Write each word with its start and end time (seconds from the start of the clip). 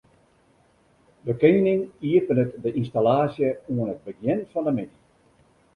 De 1.27 1.33
kening 1.43 1.81
iepenet 2.09 2.51
de 2.63 2.69
ynstallaasje 2.79 3.49
oan 3.73 3.91
it 3.93 4.05
begjin 4.07 4.41
fan 4.51 4.65
de 4.67 4.73
middei. 4.77 4.99